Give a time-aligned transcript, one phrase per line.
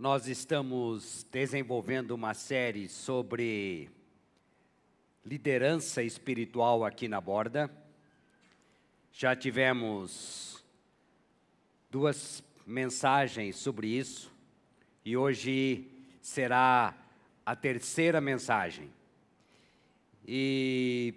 [0.00, 3.90] Nós estamos desenvolvendo uma série sobre
[5.24, 7.68] liderança espiritual aqui na borda.
[9.12, 10.64] Já tivemos
[11.90, 14.32] duas mensagens sobre isso
[15.04, 15.90] e hoje
[16.22, 16.96] será
[17.44, 18.92] a terceira mensagem.
[20.24, 21.12] E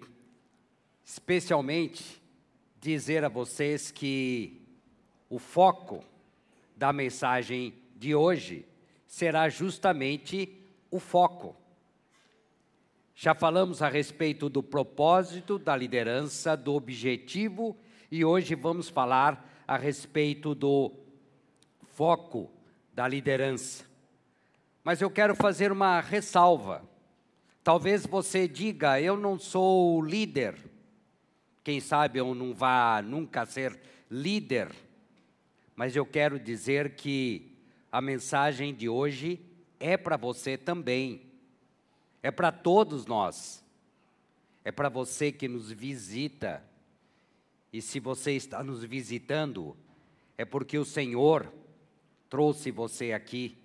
[1.04, 2.20] especialmente
[2.80, 4.60] dizer a vocês que
[5.30, 6.04] o foco
[6.76, 8.66] da mensagem de hoje
[9.12, 10.48] será justamente
[10.90, 11.54] o foco.
[13.14, 17.76] Já falamos a respeito do propósito da liderança, do objetivo,
[18.10, 20.94] e hoje vamos falar a respeito do
[21.88, 22.50] foco
[22.94, 23.84] da liderança.
[24.82, 26.82] Mas eu quero fazer uma ressalva.
[27.62, 30.56] Talvez você diga, eu não sou líder.
[31.62, 33.78] Quem sabe eu não vá nunca ser
[34.10, 34.70] líder.
[35.76, 37.51] Mas eu quero dizer que
[37.92, 39.38] a mensagem de hoje
[39.78, 41.30] é para você também.
[42.22, 43.62] É para todos nós.
[44.64, 46.64] É para você que nos visita.
[47.70, 49.76] E se você está nos visitando,
[50.38, 51.52] é porque o Senhor
[52.30, 53.58] trouxe você aqui.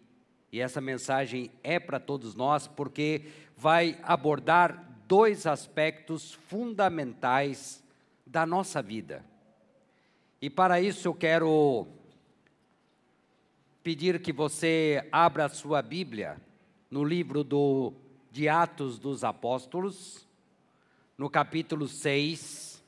[0.51, 7.81] E essa mensagem é para todos nós, porque vai abordar dois aspectos fundamentais
[8.25, 9.23] da nossa vida.
[10.41, 11.87] E para isso eu quero
[13.87, 16.41] pedir que você abra a sua Bíblia
[16.91, 17.93] no livro do,
[18.29, 20.27] de Atos dos Apóstolos,
[21.17, 22.83] no capítulo 6.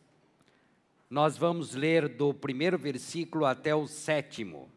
[1.09, 4.69] Nós vamos ler do primeiro versículo até o sétimo.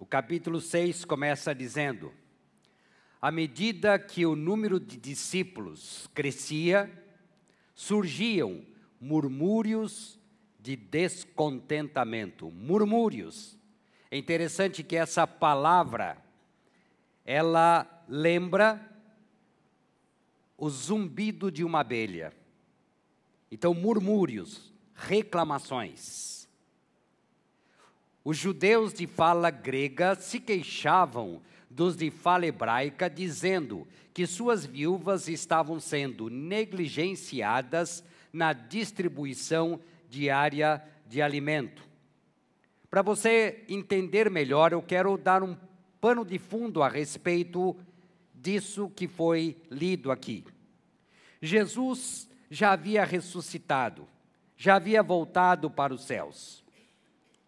[0.00, 2.12] O capítulo 6 começa dizendo:
[3.22, 6.90] à medida que o número de discípulos crescia,
[7.72, 8.66] surgiam
[9.00, 10.18] murmúrios
[10.58, 12.50] de descontentamento.
[12.50, 13.56] Murmúrios.
[14.10, 16.18] É interessante que essa palavra
[17.24, 18.90] ela lembra
[20.58, 22.32] o zumbido de uma abelha.
[23.52, 26.48] Então, murmúrios, reclamações.
[28.24, 31.40] Os judeus de fala grega se queixavam
[31.72, 41.22] dos de fala hebraica, dizendo que suas viúvas estavam sendo negligenciadas na distribuição diária de
[41.22, 41.82] alimento.
[42.90, 45.56] Para você entender melhor, eu quero dar um
[46.00, 47.74] pano de fundo a respeito
[48.34, 50.44] disso que foi lido aqui.
[51.40, 54.06] Jesus já havia ressuscitado,
[54.56, 56.62] já havia voltado para os céus.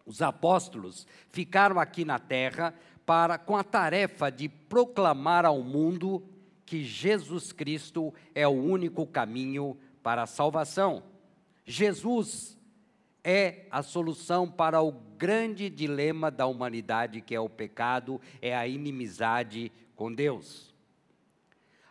[0.05, 2.73] Os apóstolos ficaram aqui na terra
[3.05, 6.23] para com a tarefa de proclamar ao mundo
[6.65, 11.03] que Jesus Cristo é o único caminho para a salvação.
[11.65, 12.57] Jesus
[13.23, 18.67] é a solução para o grande dilema da humanidade, que é o pecado, é a
[18.67, 20.73] inimizade com Deus.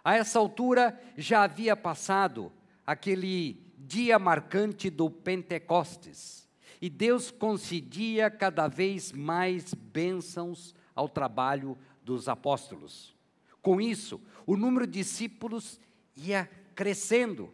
[0.02, 2.52] A essa altura já havia passado
[2.86, 6.48] aquele dia marcante do Pentecostes,
[6.80, 13.14] e Deus concedia cada vez mais bênçãos ao trabalho dos apóstolos.
[13.60, 15.80] Com isso, o número de discípulos
[16.16, 17.52] ia crescendo,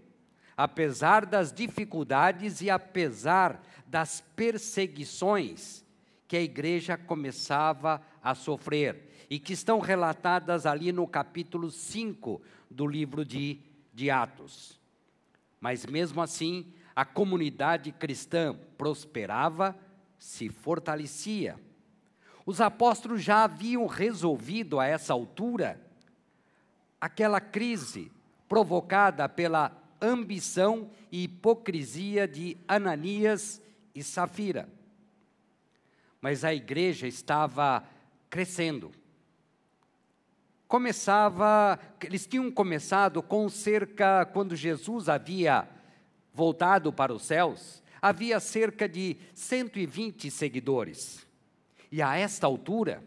[0.56, 5.84] apesar das dificuldades e apesar das perseguições
[6.26, 12.86] que a igreja começava a sofrer e que estão relatadas ali no capítulo 5 do
[12.86, 13.60] livro de,
[13.94, 14.78] de Atos.
[15.60, 19.78] Mas mesmo assim, a comunidade cristã prosperava,
[20.18, 21.58] se fortalecia
[22.50, 25.80] os apóstolos já haviam resolvido a essa altura
[27.00, 28.10] aquela crise
[28.48, 29.70] provocada pela
[30.02, 33.62] ambição e hipocrisia de Ananias
[33.94, 34.68] e Safira.
[36.20, 37.84] Mas a igreja estava
[38.28, 38.90] crescendo.
[40.66, 45.68] Começava, eles tinham começado com cerca, quando Jesus havia
[46.34, 51.29] voltado para os céus, havia cerca de 120 seguidores.
[51.90, 53.02] E a esta altura,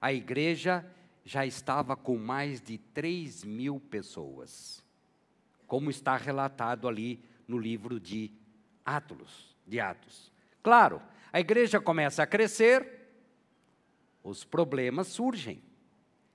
[0.00, 0.84] a igreja
[1.24, 4.82] já estava com mais de 3 mil pessoas,
[5.66, 8.32] como está relatado ali no livro de
[8.84, 10.32] Atos, de Atos.
[10.62, 11.02] Claro,
[11.32, 13.12] a igreja começa a crescer,
[14.24, 15.62] os problemas surgem.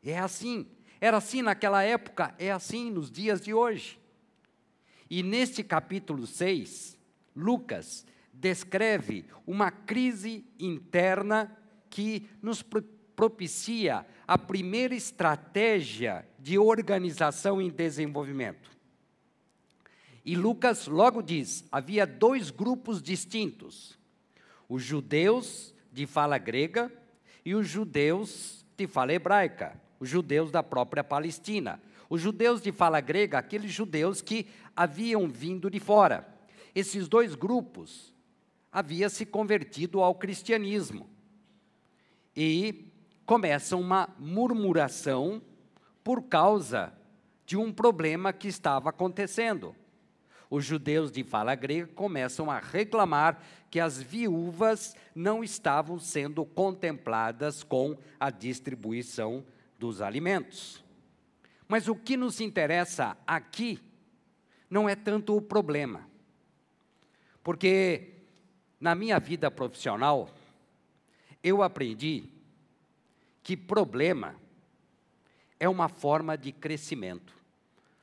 [0.04, 0.68] É assim,
[1.02, 4.00] era assim naquela época, é assim nos dias de hoje.
[5.10, 6.98] E neste capítulo 6,
[7.36, 8.06] Lucas
[8.40, 11.56] descreve uma crise interna
[11.90, 12.64] que nos
[13.16, 18.70] propicia a primeira estratégia de organização e desenvolvimento.
[20.24, 23.98] E Lucas logo diz: havia dois grupos distintos:
[24.68, 26.92] os judeus de fala grega
[27.46, 31.82] e os judeus de fala hebraica, os judeus da própria Palestina.
[32.08, 36.28] Os judeus de fala grega, aqueles judeus que haviam vindo de fora.
[36.76, 38.15] Esses dois grupos
[38.76, 41.10] haviam se convertido ao cristianismo.
[42.36, 42.92] E
[43.26, 45.42] começa uma murmuração
[46.04, 46.94] por causa
[47.46, 49.74] de um problema que estava acontecendo.
[50.50, 53.42] Os judeus de fala grega começam a reclamar
[53.72, 59.46] que as viúvas não estavam sendo contempladas com a distribuição
[59.80, 60.84] dos alimentos.
[61.66, 63.80] Mas o que nos interessa aqui
[64.70, 66.06] não é tanto o problema.
[67.42, 68.15] Porque
[68.86, 70.30] na minha vida profissional,
[71.44, 72.30] eu aprendi
[73.42, 74.36] que problema
[75.60, 77.34] é uma forma de crescimento.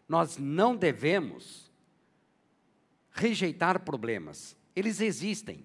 [0.08, 1.70] Nós não devemos
[3.12, 5.64] rejeitar problemas, eles existem.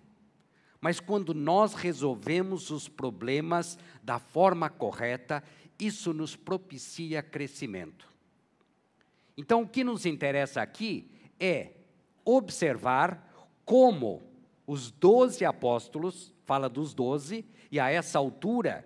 [0.80, 5.44] Mas quando nós resolvemos os problemas da forma correta,
[5.80, 8.08] isso nos propicia crescimento.
[9.36, 11.10] Então, o que nos interessa aqui
[11.40, 11.72] é
[12.24, 13.28] observar
[13.66, 14.27] como
[14.68, 18.86] os doze apóstolos, fala dos doze, e a essa altura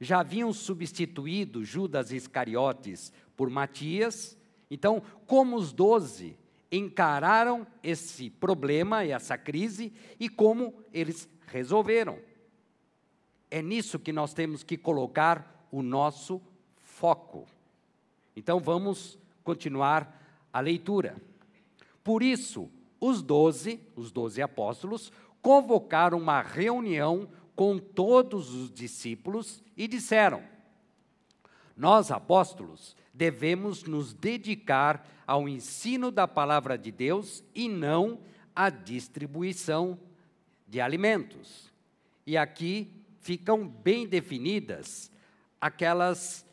[0.00, 4.36] já haviam substituído Judas Iscariotes por Matias.
[4.68, 6.36] Então, como os doze
[6.70, 12.18] encararam esse problema e essa crise e como eles resolveram.
[13.48, 16.42] É nisso que nós temos que colocar o nosso
[16.80, 17.46] foco.
[18.34, 20.20] Então vamos continuar
[20.52, 21.16] a leitura.
[22.02, 22.68] Por isso,
[23.00, 25.12] os doze, os doze apóstolos,
[25.42, 30.42] convocaram uma reunião com todos os discípulos e disseram:
[31.76, 38.20] Nós, apóstolos, devemos nos dedicar ao ensino da palavra de Deus e não
[38.54, 39.98] à distribuição
[40.68, 41.72] de alimentos.
[42.26, 42.90] E aqui
[43.20, 45.10] ficam bem definidas
[45.60, 46.45] aquelas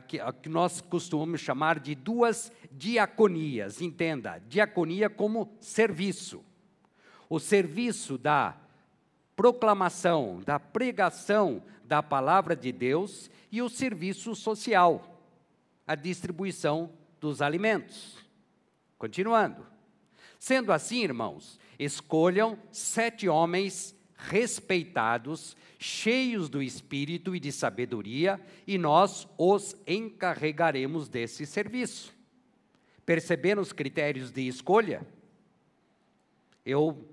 [0.00, 3.80] que, que nós costumamos chamar de duas diaconias.
[3.80, 6.44] Entenda, diaconia como serviço.
[7.28, 8.56] O serviço da
[9.34, 15.22] proclamação, da pregação da palavra de Deus e o serviço social,
[15.86, 18.18] a distribuição dos alimentos.
[18.98, 19.66] Continuando.
[20.38, 29.28] Sendo assim, irmãos, escolham sete homens respeitados, cheios do espírito e de sabedoria, e nós
[29.36, 32.14] os encarregaremos desse serviço.
[33.04, 35.06] Percebendo os critérios de escolha?
[36.64, 37.06] Eu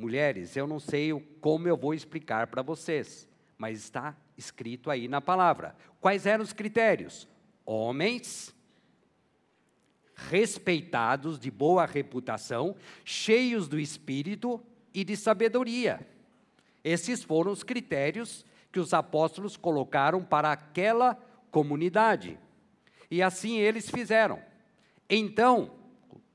[0.00, 1.12] Mulheres, eu não sei
[1.42, 3.28] como eu vou explicar para vocês,
[3.58, 5.76] mas está escrito aí na palavra.
[6.00, 7.28] Quais eram os critérios?
[7.66, 8.54] Homens
[10.14, 12.74] respeitados, de boa reputação,
[13.04, 14.58] cheios do espírito
[14.92, 16.00] e de sabedoria.
[16.82, 21.18] Esses foram os critérios que os apóstolos colocaram para aquela
[21.50, 22.38] comunidade.
[23.10, 24.40] E assim eles fizeram.
[25.08, 25.72] Então,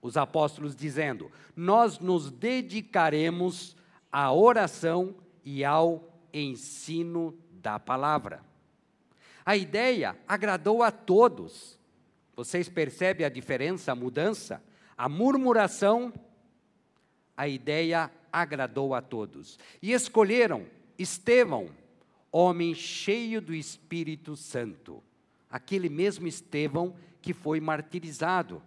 [0.02, 3.76] os apóstolos dizendo: Nós nos dedicaremos
[4.12, 8.44] à oração e ao ensino da palavra.
[9.46, 11.80] A ideia agradou a todos.
[12.36, 14.62] Vocês percebem a diferença, a mudança?
[14.98, 16.14] A murmuração,
[17.38, 18.12] a ideia
[18.42, 19.58] agradou a todos.
[19.82, 20.66] E escolheram
[21.00, 21.70] Estevão,
[22.32, 25.02] homem cheio do Espírito Santo.
[25.50, 28.62] Aquele mesmo Estevão que foi martirizado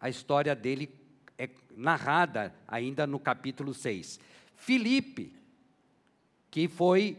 [0.00, 0.90] a história dele
[1.38, 4.18] é narrada ainda no capítulo 6.
[4.56, 5.32] Filipe,
[6.50, 7.18] que foi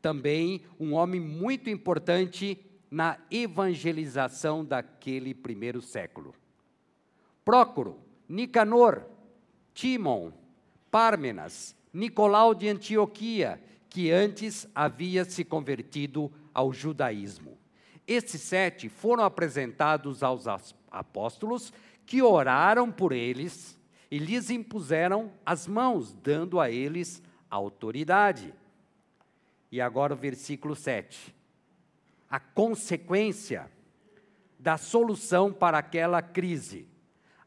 [0.00, 2.58] também um homem muito importante
[2.90, 6.34] na evangelização daquele primeiro século.
[7.44, 7.98] Prócoro,
[8.28, 9.04] Nicanor,
[9.74, 10.32] Timon,
[10.90, 17.58] Pármenas, Nicolau de Antioquia, que antes havia se convertido ao judaísmo.
[18.06, 20.44] Esses sete foram apresentados aos
[20.90, 21.72] apóstolos
[22.04, 23.78] que oraram por eles
[24.10, 28.52] e lhes impuseram as mãos, dando a eles autoridade.
[29.70, 31.34] E agora o versículo 7.
[32.28, 33.70] A consequência
[34.58, 36.86] da solução para aquela crise.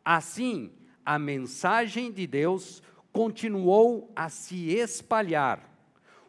[0.03, 0.71] Assim,
[1.05, 2.81] a mensagem de Deus
[3.13, 5.70] continuou a se espalhar.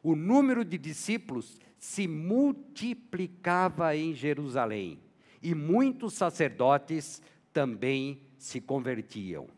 [0.02, 5.00] O número de discípulos se multiplicava em Jerusalém
[5.42, 7.22] e muitos sacerdotes
[7.52, 9.48] também se convertiam.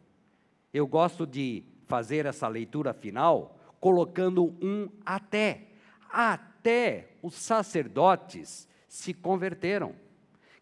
[0.73, 5.69] Eu gosto de fazer essa leitura final colocando um até.
[6.09, 9.95] Até os sacerdotes se converteram.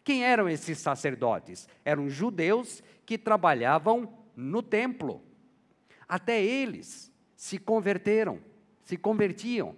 [0.03, 1.67] Quem eram esses sacerdotes?
[1.83, 5.21] Eram judeus que trabalhavam no templo.
[6.07, 8.39] Até eles se converteram,
[8.83, 9.75] se convertiam.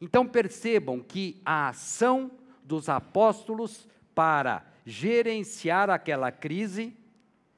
[0.00, 2.30] Então percebam que a ação
[2.62, 6.96] dos apóstolos para gerenciar aquela crise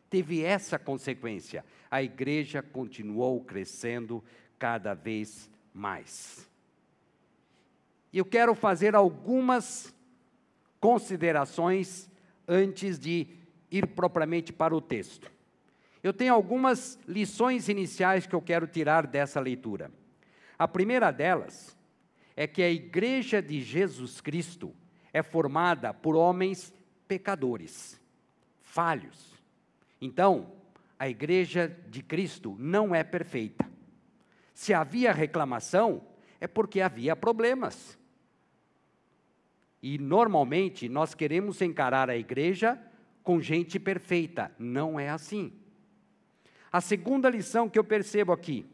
[0.09, 1.65] teve essa consequência.
[1.91, 4.23] A igreja continuou crescendo
[4.59, 6.49] cada vez mais.
[8.13, 9.95] E eu quero fazer algumas
[10.81, 12.11] considerações
[12.47, 13.29] antes de
[13.71, 15.31] ir propriamente para o texto.
[16.03, 19.91] Eu tenho algumas lições iniciais que eu quero tirar dessa leitura.
[20.59, 21.77] A primeira delas
[22.37, 24.75] é que a igreja de Jesus Cristo
[25.13, 26.73] é formada por homens
[27.07, 28.01] pecadores,
[28.63, 29.35] falhos.
[30.01, 30.53] Então,
[30.99, 33.69] a igreja de Cristo não é perfeita.
[34.55, 36.03] Se havia reclamação,
[36.41, 37.99] é porque havia problemas.
[39.83, 42.79] E normalmente nós queremos encarar a igreja
[43.23, 44.55] com gente perfeita.
[44.59, 45.60] Não é assim.
[46.73, 48.67] A segunda lição que eu percebo aqui: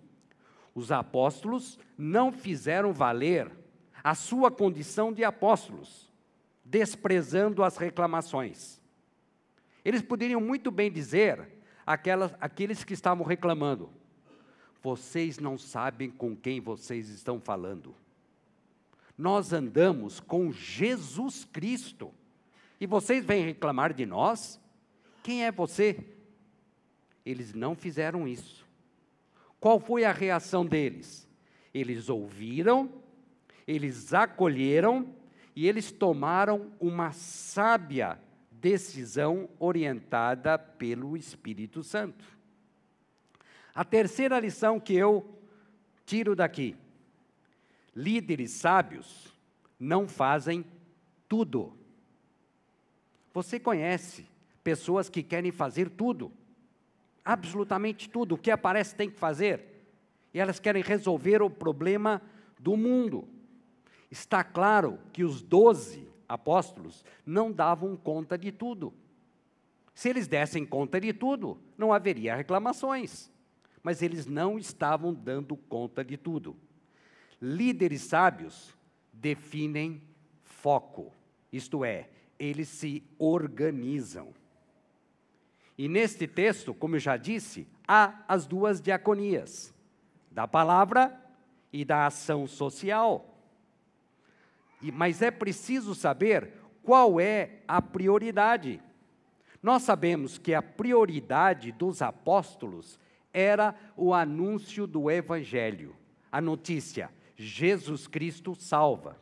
[0.75, 3.51] os apóstolos não fizeram valer
[4.05, 6.11] a sua condição de apóstolos,
[6.65, 8.81] desprezando as reclamações.
[9.85, 11.49] Eles poderiam muito bem dizer,
[11.87, 13.91] aquelas, aqueles que estavam reclamando:
[14.83, 17.95] vocês não sabem com quem vocês estão falando.
[19.17, 22.13] Nós andamos com Jesus Cristo.
[22.79, 24.61] E vocês vêm reclamar de nós?
[25.23, 26.16] Quem é você?
[27.27, 28.67] Eles não fizeram isso.
[29.61, 31.29] Qual foi a reação deles?
[31.75, 32.91] Eles ouviram,
[33.67, 35.15] eles acolheram
[35.55, 38.19] e eles tomaram uma sábia
[38.51, 42.25] decisão orientada pelo Espírito Santo.
[43.75, 45.29] A terceira lição que eu
[46.07, 46.77] tiro daqui
[47.97, 49.35] líderes sábios
[49.81, 50.63] não fazem
[51.27, 51.73] tudo.
[53.33, 54.27] Você conhece
[54.63, 56.31] pessoas que querem fazer tudo,
[57.27, 59.85] absolutamente tudo, o que aparece tem que fazer,
[60.33, 62.23] e elas querem resolver o problema
[62.61, 63.27] do mundo.
[64.09, 68.95] Está claro que os doze apóstolos não davam conta de tudo.
[69.93, 73.31] Se eles dessem conta de tudo, não haveria reclamações.
[73.83, 76.57] Mas eles não estavam dando conta de tudo.
[77.41, 78.75] Líderes sábios
[79.13, 80.03] definem
[80.43, 81.13] foco,
[81.53, 84.35] isto é, eles se organizam.
[85.79, 89.75] E neste texto, como eu já disse, há as duas diaconias,
[90.31, 91.19] da palavra
[91.73, 93.39] e da ação social.
[94.81, 96.53] E, mas é preciso saber
[96.83, 98.83] qual é a prioridade.
[99.63, 102.99] Nós sabemos que a prioridade dos apóstolos
[103.33, 105.95] era o anúncio do Evangelho,
[106.31, 109.21] a notícia: Jesus Cristo salva.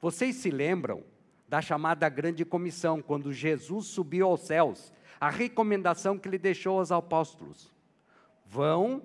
[0.00, 1.02] Vocês se lembram
[1.48, 4.92] da chamada Grande Comissão, quando Jesus subiu aos céus,
[5.24, 7.72] a recomendação que ele deixou aos apóstolos:
[8.44, 9.02] vão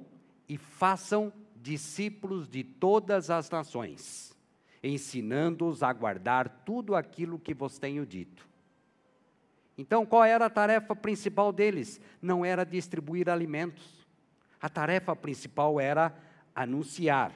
[0.49, 4.37] e façam discípulos de todas as nações,
[4.83, 8.45] ensinando-os a guardar tudo aquilo que vos tenho dito.
[9.77, 12.01] Então, qual era a tarefa principal deles?
[12.21, 14.05] Não era distribuir alimentos.
[14.61, 16.13] A tarefa principal era
[16.53, 17.31] anunciar.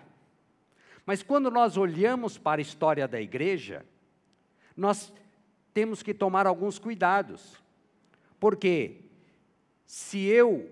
[1.06, 3.86] Mas quando nós olhamos para a história da igreja,
[4.76, 5.14] nós
[5.74, 7.63] temos que tomar alguns cuidados.
[8.44, 9.06] Porque
[9.86, 10.70] se eu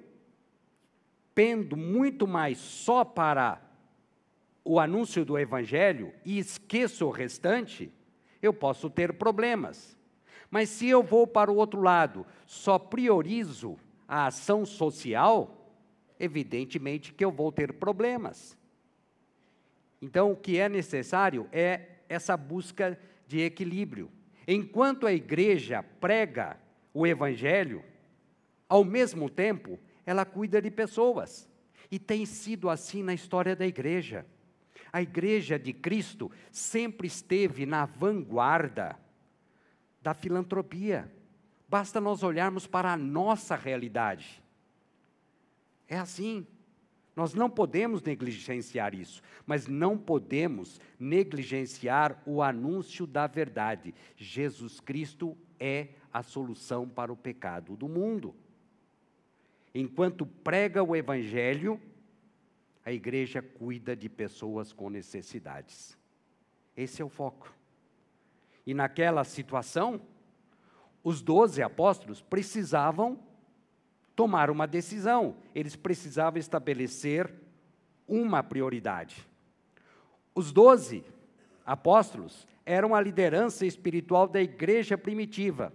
[1.34, 3.62] pendo muito mais só para
[4.62, 7.90] o anúncio do evangelho e esqueço o restante,
[8.42, 9.98] eu posso ter problemas.
[10.50, 15.74] Mas se eu vou para o outro lado, só priorizo a ação social,
[16.20, 18.58] evidentemente que eu vou ter problemas.
[20.01, 24.12] Então, o que é necessário é essa busca de equilíbrio.
[24.46, 26.60] Enquanto a igreja prega
[26.94, 27.84] o evangelho,
[28.68, 31.50] ao mesmo tempo, ela cuida de pessoas.
[31.90, 34.26] E tem sido assim na história da igreja.
[34.92, 38.98] A igreja de Cristo sempre esteve na vanguarda
[40.02, 41.12] da filantropia.
[41.68, 44.42] Basta nós olharmos para a nossa realidade.
[45.88, 46.46] É assim.
[47.14, 53.94] Nós não podemos negligenciar isso, mas não podemos negligenciar o anúncio da verdade.
[54.16, 58.36] Jesus Cristo é a solução para o pecado do mundo.
[59.74, 61.80] Enquanto prega o Evangelho,
[62.86, 65.98] a igreja cuida de pessoas com necessidades.
[66.75, 67.53] Esse é o foco.
[68.65, 70.01] E naquela situação,
[71.03, 73.20] os doze apóstolos precisavam
[74.15, 77.34] tomar uma decisão, eles precisavam estabelecer
[78.08, 79.27] uma prioridade.
[80.36, 81.03] Os doze
[81.65, 85.74] apóstolos eram a liderança espiritual da igreja primitiva.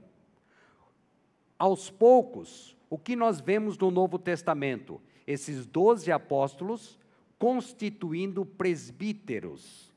[1.58, 5.00] Aos poucos, o que nós vemos no Novo Testamento?
[5.26, 6.98] Esses doze apóstolos
[7.38, 9.92] constituindo presbíteros.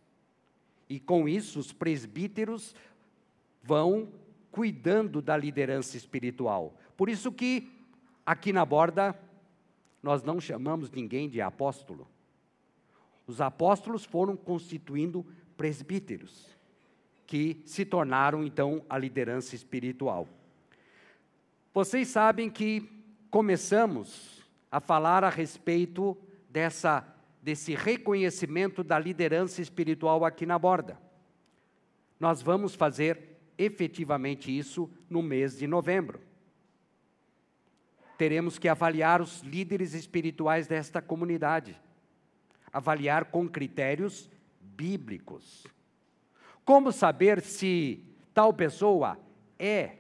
[0.90, 2.76] E com isso, os presbíteros
[3.62, 4.10] vão
[4.52, 6.74] cuidando da liderança espiritual.
[6.98, 7.72] Por isso que
[8.26, 9.18] aqui na borda
[10.02, 12.08] nós não chamamos ninguém de apóstolo.
[13.28, 15.26] Os apóstolos foram constituindo
[15.56, 16.48] presbíteros,
[17.28, 20.28] que se tornaram então a liderança espiritual.
[21.74, 22.90] Vocês sabem que
[23.30, 26.18] começamos a falar a respeito
[26.50, 27.06] dessa
[27.42, 31.00] desse reconhecimento da liderança espiritual aqui na borda.
[32.20, 36.20] Nós vamos fazer efetivamente isso no mês de novembro.
[38.18, 41.80] Teremos que avaliar os líderes espirituais desta comunidade,
[42.74, 45.66] avaliar com critérios bíblicos.
[46.66, 49.18] Como saber se tal pessoa
[49.58, 49.99] é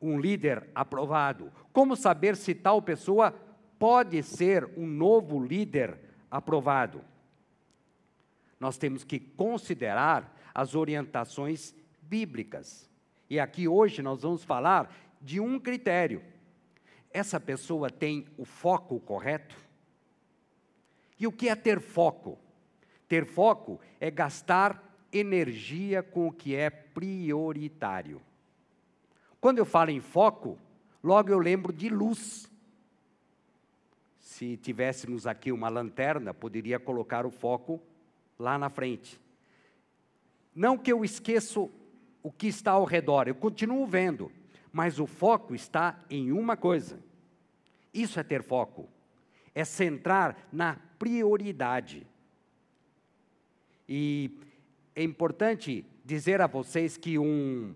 [0.00, 1.52] um líder aprovado?
[1.72, 3.34] Como saber se tal pessoa
[3.78, 5.98] pode ser um novo líder
[6.30, 7.02] aprovado.
[8.58, 12.90] Nós temos que considerar as orientações bíblicas.
[13.30, 16.22] E aqui hoje nós vamos falar de um critério.
[17.12, 19.56] Essa pessoa tem o foco correto?
[21.18, 22.38] E o que é ter foco?
[23.06, 28.20] Ter foco é gastar energia com o que é prioritário.
[29.40, 30.58] Quando eu falo em foco,
[31.02, 32.50] logo eu lembro de luz.
[34.18, 37.80] Se tivéssemos aqui uma lanterna, poderia colocar o foco
[38.38, 39.20] lá na frente.
[40.54, 41.70] Não que eu esqueço
[42.22, 44.30] o que está ao redor, eu continuo vendo,
[44.72, 46.98] mas o foco está em uma coisa.
[47.94, 48.88] Isso é ter foco,
[49.54, 52.06] é centrar na prioridade.
[53.88, 54.30] E
[54.94, 57.74] é importante dizer a vocês que um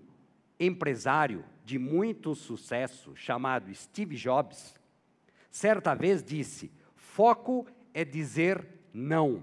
[0.58, 4.74] empresário de muito sucesso chamado Steve Jobs,
[5.50, 9.42] certa vez disse: foco é dizer não.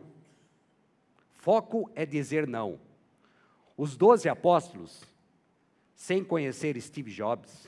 [1.34, 2.80] Foco é dizer não.
[3.78, 5.04] Os doze apóstolos,
[5.96, 7.68] sem conhecer Steve Jobs,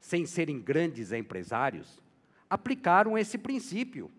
[0.00, 2.00] sem serem grandes empresários,
[2.48, 4.10] aplicaram esse princípio.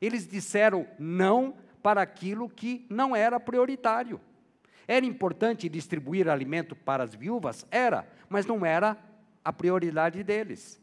[0.00, 4.20] Eles disseram não para aquilo que não era prioritário.
[4.86, 7.66] Era importante distribuir alimento para as viúvas?
[7.70, 8.96] Era, mas não era
[9.48, 10.78] a prioridade deles.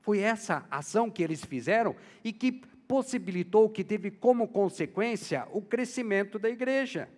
[0.00, 2.50] Foi essa ação que eles fizeram e que
[2.88, 7.10] possibilitou, que teve como consequência o crescimento da igreja.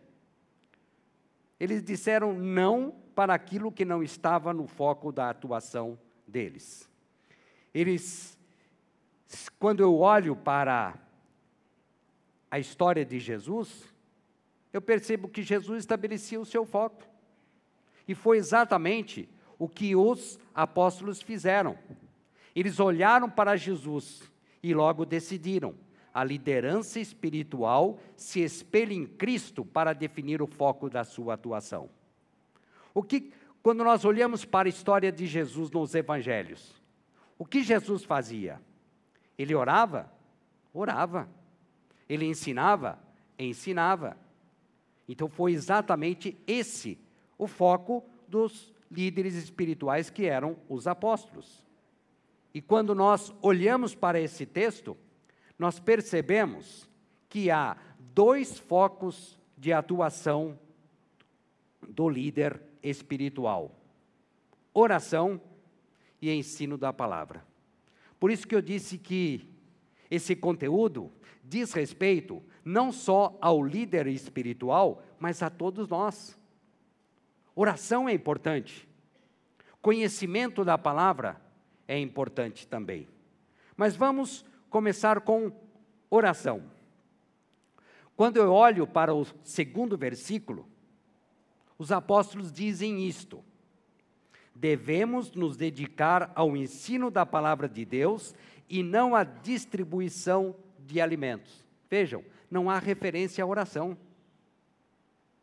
[1.61, 6.91] Eles disseram não para aquilo que não estava no foco da atuação deles.
[7.73, 8.37] Eles,
[9.57, 10.99] quando eu olho para
[12.51, 13.85] a história de Jesus,
[14.73, 17.07] eu percebo que Jesus estabelecia o seu foco.
[18.09, 21.77] E foi exatamente o que os apóstolos fizeram.
[22.55, 24.23] Eles olharam para Jesus
[24.62, 25.75] e logo decidiram.
[26.12, 31.88] A liderança espiritual se espelha em Cristo para definir o foco da sua atuação.
[32.94, 36.75] O que, quando nós olhamos para a história de Jesus nos evangelhos,
[37.38, 38.61] o que Jesus fazia?
[39.38, 40.12] Ele orava?
[40.75, 41.29] Orava.
[42.09, 42.99] Ele ensinava?
[43.38, 44.16] Ensinava.
[45.09, 46.99] Então foi exatamente esse
[47.37, 51.64] o foco dos líderes espirituais que eram os apóstolos.
[52.53, 54.96] E quando nós olhamos para esse texto,
[55.59, 56.88] nós percebemos
[57.29, 57.77] que há
[58.14, 60.59] dois focos de atuação
[61.88, 63.77] do líder espiritual:
[64.72, 65.40] oração
[66.20, 67.44] e ensino da palavra.
[68.18, 69.48] Por isso que eu disse que
[70.11, 71.12] esse conteúdo
[71.44, 76.38] diz respeito não só ao líder espiritual, mas a todos nós.
[77.61, 78.88] Oração é importante.
[79.83, 81.42] Conhecimento da palavra
[81.88, 83.09] é importante também.
[83.77, 85.51] Mas vamos começar com
[86.09, 86.62] oração.
[88.14, 90.68] Quando eu olho para o segundo versículo,
[91.77, 93.44] os apóstolos dizem isto:
[94.55, 98.37] devemos nos dedicar ao ensino da palavra de Deus
[98.68, 101.66] e não à distribuição de alimentos.
[101.90, 103.99] Vejam, não há referência à oração.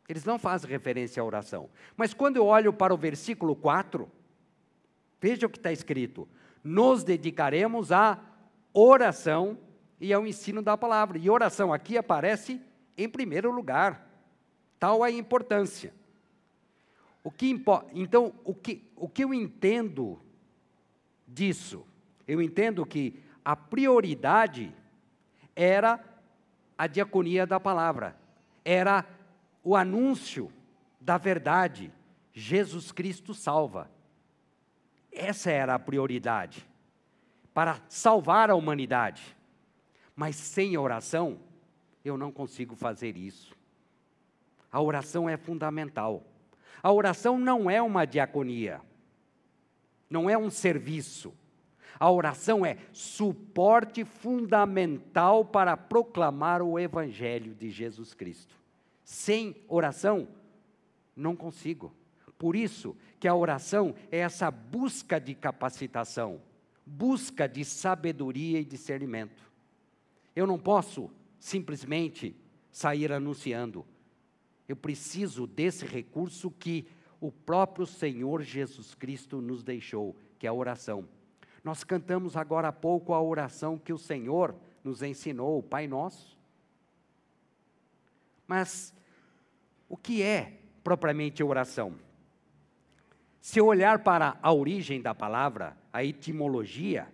[0.08, 1.68] Eles não fazem referência à oração.
[1.96, 4.10] Mas quando eu olho para o versículo 4,
[5.20, 6.28] veja o que está escrito:
[6.62, 8.20] nos dedicaremos à
[8.72, 9.58] oração
[10.00, 11.18] e ao ensino da palavra.
[11.18, 12.60] E oração aqui aparece
[12.96, 14.06] em primeiro lugar.
[14.78, 15.92] Tal a importância.
[17.24, 17.50] O que
[17.92, 20.20] então, o que, o que eu entendo
[21.26, 21.84] disso?
[22.28, 24.72] Eu entendo que a prioridade
[25.54, 25.98] era
[26.78, 28.16] a diaconia da palavra,
[28.64, 29.04] era
[29.66, 30.48] o anúncio
[31.00, 31.92] da verdade.
[32.32, 33.90] Jesus Cristo salva.
[35.10, 36.64] Essa era a prioridade.
[37.52, 39.34] para salvar a humanidade.
[40.14, 41.40] Mas sem oração,
[42.04, 43.56] eu não consigo fazer isso.
[44.70, 46.22] A oração é fundamental.
[46.82, 48.82] A oração não é uma diaconia,
[50.08, 51.32] não é um serviço.
[51.98, 58.65] A oração é suporte fundamental para proclamar o Evangelho de Jesus Cristo.
[59.06, 60.26] Sem oração,
[61.14, 61.94] não consigo.
[62.36, 66.42] Por isso que a oração é essa busca de capacitação,
[66.84, 69.48] busca de sabedoria e discernimento.
[70.34, 72.34] Eu não posso simplesmente
[72.72, 73.86] sair anunciando.
[74.68, 76.88] Eu preciso desse recurso que
[77.20, 81.08] o próprio Senhor Jesus Cristo nos deixou, que é a oração.
[81.62, 86.36] Nós cantamos agora há pouco a oração que o Senhor nos ensinou, o Pai Nosso.
[88.48, 88.95] Mas
[89.88, 91.94] o que é propriamente oração?
[93.40, 97.06] Se eu olhar para a origem da palavra, a etimologia,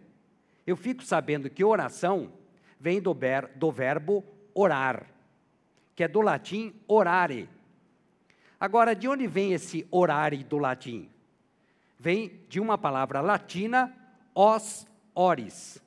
[0.67, 2.33] eu fico sabendo que oração
[2.81, 5.07] vem do, ber, do verbo orar,
[5.95, 7.49] que é do latim orare.
[8.59, 11.11] Agora, de onde vem esse orare do latim?
[11.99, 13.95] Vem de uma palavra latina
[14.35, 15.83] os ores.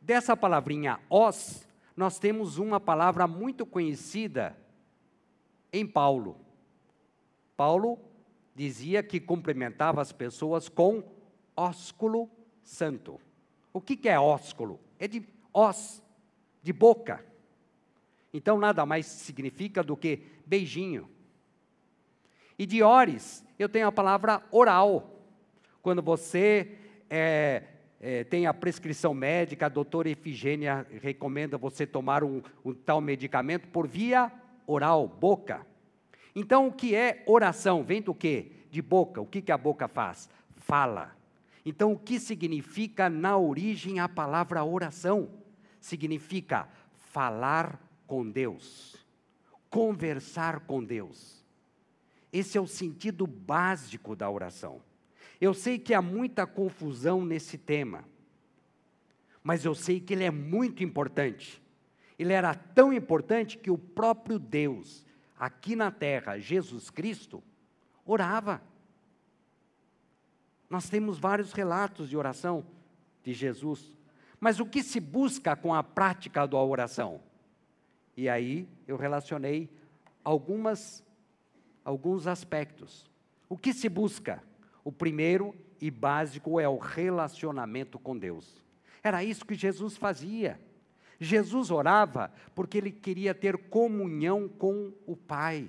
[0.00, 1.66] Dessa palavrinha os,
[1.96, 4.56] nós temos uma palavra muito conhecida
[5.72, 6.36] em Paulo.
[7.56, 7.98] Paulo
[8.54, 11.02] dizia que cumprimentava as pessoas com
[11.56, 12.30] ósculo
[12.62, 13.20] santo.
[13.72, 14.80] O que, é ósculo?
[14.98, 16.02] É de os,
[16.62, 17.24] de boca.
[18.32, 21.08] Então nada mais significa do que beijinho.
[22.58, 25.20] E de ores, eu tenho a palavra oral.
[25.80, 26.76] Quando você
[27.08, 27.62] é,
[28.00, 33.68] é, tem a prescrição médica, a doutora Efigênia recomenda você tomar um, um tal medicamento
[33.68, 34.32] por via
[34.68, 35.66] oral, boca.
[36.36, 37.82] Então, o que é oração?
[37.82, 38.52] Vem do quê?
[38.70, 39.20] De boca.
[39.20, 40.28] O que, que a boca faz?
[40.56, 41.16] Fala.
[41.64, 45.30] Então, o que significa na origem a palavra oração?
[45.80, 48.94] Significa falar com Deus,
[49.70, 51.44] conversar com Deus.
[52.32, 54.82] Esse é o sentido básico da oração.
[55.40, 58.04] Eu sei que há muita confusão nesse tema,
[59.42, 61.62] mas eu sei que ele é muito importante.
[62.18, 65.04] Ele era tão importante que o próprio Deus,
[65.38, 67.42] aqui na terra, Jesus Cristo,
[68.04, 68.60] orava.
[70.68, 72.66] Nós temos vários relatos de oração
[73.22, 73.96] de Jesus.
[74.40, 77.20] Mas o que se busca com a prática da oração?
[78.16, 79.70] E aí eu relacionei
[80.24, 81.04] algumas
[81.84, 83.10] alguns aspectos.
[83.48, 84.42] O que se busca?
[84.84, 88.62] O primeiro e básico é o relacionamento com Deus.
[89.02, 90.60] Era isso que Jesus fazia.
[91.18, 95.68] Jesus orava porque ele queria ter comunhão com o Pai.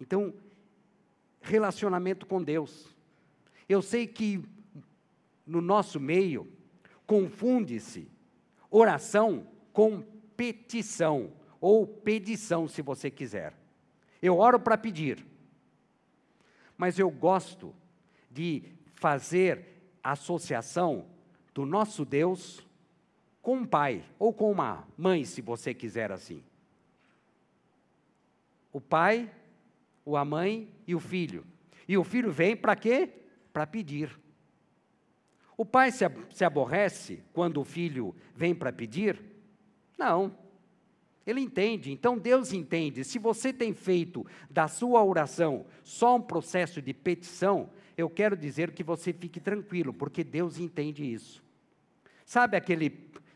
[0.00, 0.34] Então,
[1.40, 2.94] relacionamento com Deus.
[3.68, 4.42] Eu sei que
[5.46, 6.50] no nosso meio
[7.06, 8.08] confunde-se
[8.70, 10.02] oração com
[10.36, 13.54] petição, ou pedição, se você quiser.
[14.20, 15.24] Eu oro para pedir
[16.78, 17.74] mas eu gosto
[18.30, 18.62] de
[18.94, 19.66] fazer
[20.02, 21.06] associação
[21.52, 22.64] do nosso Deus
[23.48, 26.44] com um pai ou com uma mãe, se você quiser assim.
[28.70, 29.32] O pai,
[30.06, 31.46] a mãe e o filho.
[31.88, 33.08] E o filho vem para quê?
[33.50, 34.20] Para pedir.
[35.56, 39.18] O pai se, se aborrece quando o filho vem para pedir?
[39.96, 40.36] Não.
[41.26, 43.02] Ele entende, então Deus entende.
[43.02, 48.72] Se você tem feito da sua oração só um processo de petição, eu quero dizer
[48.72, 51.42] que você fique tranquilo, porque Deus entende isso.
[52.28, 52.90] Sabe aquele,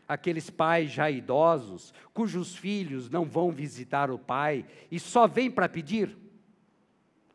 [0.07, 5.69] aqueles pais já idosos, cujos filhos não vão visitar o pai e só vêm para
[5.69, 6.17] pedir?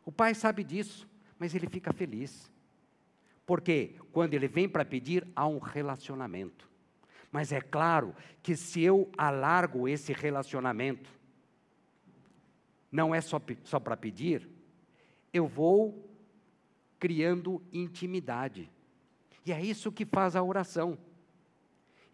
[0.04, 2.50] O pai sabe disso, mas ele fica feliz.
[3.44, 6.68] Porque quando ele vem para pedir, há um relacionamento.
[7.30, 11.10] Mas é claro que se eu alargo esse relacionamento,
[12.90, 14.48] não é só, só para pedir,
[15.32, 16.08] eu vou
[16.98, 18.70] criando intimidade.
[19.44, 20.98] E é isso que faz a oração.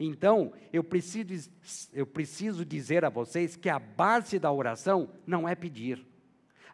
[0.04, 1.50] Então, eu preciso,
[1.92, 6.06] eu preciso dizer a vocês que a base da oração não é pedir.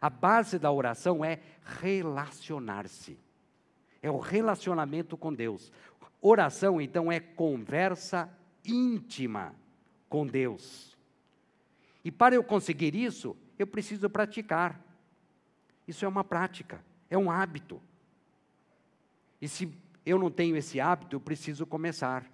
[0.01, 1.39] A base da oração é
[1.79, 3.17] relacionar-se.
[4.01, 5.71] É o relacionamento com Deus.
[6.21, 8.29] Oração, então, é conversa
[8.65, 9.55] íntima
[10.09, 10.97] com Deus.
[12.03, 14.83] E para eu conseguir isso, eu preciso praticar.
[15.87, 17.81] Isso é uma prática, é um hábito.
[19.39, 19.71] E se
[20.05, 22.29] eu não tenho esse hábito, eu preciso começar.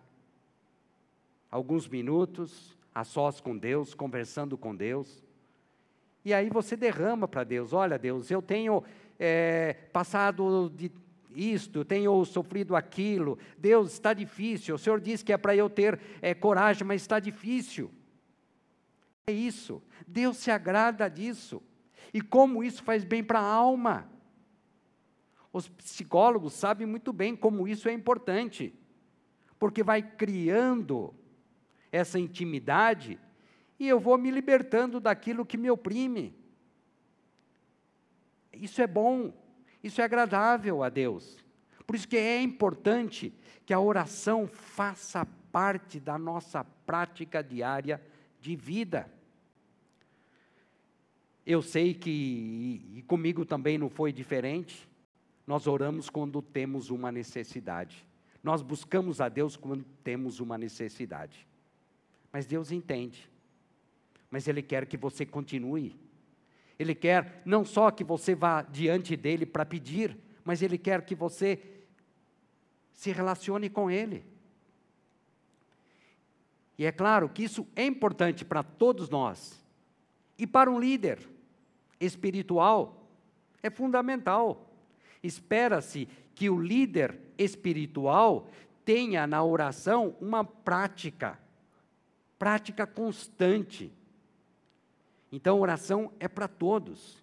[1.49, 5.23] Alguns minutos, a sós com Deus, conversando com Deus.
[6.25, 8.83] E aí você derrama para Deus: olha, Deus, eu tenho
[9.19, 10.91] é, passado de
[11.33, 13.37] isto, tenho sofrido aquilo.
[13.57, 14.75] Deus, está difícil.
[14.75, 17.91] O Senhor diz que é para eu ter é, coragem, mas está difícil.
[19.27, 19.81] É isso.
[20.07, 21.61] Deus se agrada disso.
[22.13, 24.09] E como isso faz bem para a alma.
[25.53, 28.73] Os psicólogos sabem muito bem como isso é importante,
[29.57, 31.13] porque vai criando
[31.91, 33.19] essa intimidade
[33.79, 36.35] e eu vou me libertando daquilo que me oprime.
[38.51, 39.33] Isso é bom,
[39.83, 41.37] isso é agradável a Deus.
[41.85, 43.33] Por isso que é importante
[43.65, 48.01] que a oração faça parte da nossa prática diária
[48.39, 49.11] de vida.
[51.45, 54.89] Eu sei que, e comigo também não foi diferente,
[55.45, 58.05] nós oramos quando temos uma necessidade.
[58.43, 61.46] Nós buscamos a Deus quando temos uma necessidade.
[62.31, 63.29] Mas Deus entende.
[64.29, 66.07] Mas Ele quer que você continue
[66.79, 71.15] ele quer não só que você vá diante dele para pedir, mas ele quer que
[71.15, 71.59] você
[72.93, 74.23] se relacione com ele.
[76.77, 79.63] E é claro que isso é importante para todos nós.
[80.37, 81.27] E para um líder
[81.99, 83.09] espiritual,
[83.63, 84.69] é fundamental.
[85.23, 88.47] Espera-se que o líder espiritual
[88.85, 91.39] tenha na oração uma prática,
[92.37, 93.91] prática constante.
[95.31, 97.21] Então, oração é para todos.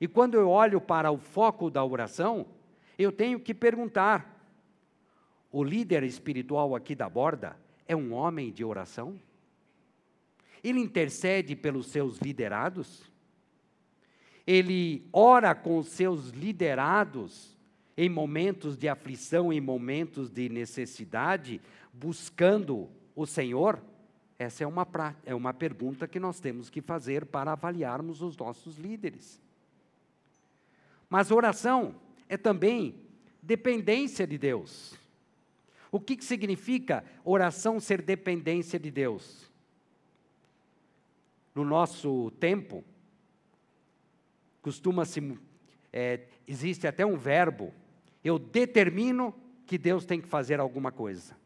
[0.00, 2.46] E quando eu olho para o foco da oração,
[2.98, 4.50] eu tenho que perguntar:
[5.50, 9.20] o líder espiritual aqui da borda é um homem de oração?
[10.62, 13.02] Ele intercede pelos seus liderados?
[14.46, 17.56] Ele ora com os seus liderados
[17.96, 21.60] em momentos de aflição, em momentos de necessidade,
[21.92, 23.80] buscando o Senhor?
[24.42, 24.86] Essa é uma,
[25.24, 29.40] é uma pergunta que nós temos que fazer para avaliarmos os nossos líderes.
[31.08, 31.94] Mas oração
[32.28, 32.96] é também
[33.40, 34.98] dependência de Deus.
[35.92, 39.48] O que, que significa oração ser dependência de Deus?
[41.54, 42.82] No nosso tempo,
[44.60, 45.38] costuma-se,
[45.92, 47.72] é, existe até um verbo,
[48.24, 49.32] eu determino
[49.66, 51.36] que Deus tem que fazer alguma coisa.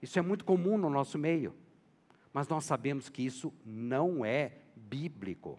[0.00, 1.52] Isso é muito comum no nosso meio.
[2.32, 5.58] Mas nós sabemos que isso não é bíblico.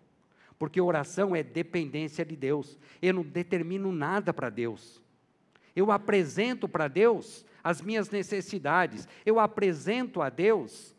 [0.58, 2.78] Porque oração é dependência de Deus.
[3.02, 5.02] Eu não determino nada para Deus.
[5.76, 9.08] Eu apresento para Deus as minhas necessidades.
[9.26, 10.96] Eu apresento a Deus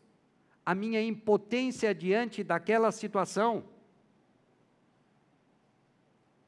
[0.64, 3.64] a minha impotência diante daquela situação.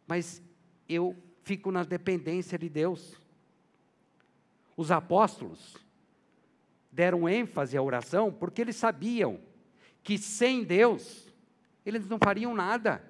[0.07, 0.43] Mas
[0.89, 3.19] eu fico na dependência de Deus.
[4.77, 5.77] Os apóstolos,
[6.95, 9.41] deram ênfase à oração porque eles sabiam
[10.03, 11.29] que sem Deus
[11.85, 13.03] eles não fariam nada.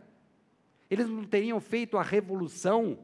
[0.90, 2.98] Eles não teriam feito a revolução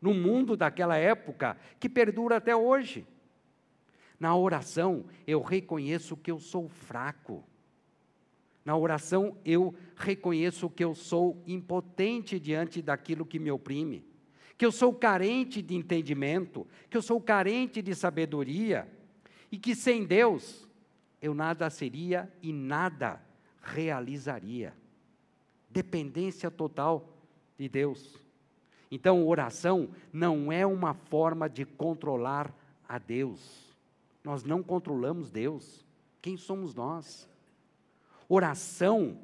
[0.00, 3.06] no mundo daquela época que perdura até hoje.
[4.18, 7.44] Na oração, eu reconheço que eu sou fraco.
[8.64, 14.04] Na oração, eu reconheço que eu sou impotente diante daquilo que me oprime,
[14.56, 18.88] que eu sou carente de entendimento, que eu sou carente de sabedoria
[19.52, 20.66] e que sem Deus
[21.20, 23.20] eu nada seria e nada
[23.62, 24.74] realizaria.
[25.68, 27.06] Dependência total
[27.58, 28.18] de Deus.
[28.90, 32.52] Então, oração não é uma forma de controlar
[32.88, 33.76] a Deus.
[34.24, 35.84] Nós não controlamos Deus.
[36.20, 37.28] Quem somos nós?
[38.28, 39.18] Oração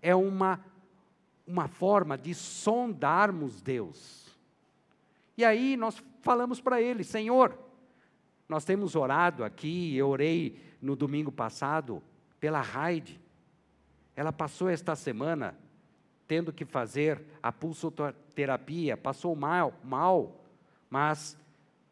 [0.00, 0.64] é uma,
[1.46, 4.26] uma forma de sondarmos Deus.
[5.36, 7.65] E aí nós falamos para Ele: Senhor,
[8.48, 12.02] nós temos orado aqui, eu orei no domingo passado
[12.38, 13.20] pela Raide.
[14.14, 15.56] Ela passou esta semana
[16.28, 20.44] tendo que fazer a pulsoterapia, passou mal, mal,
[20.90, 21.36] mas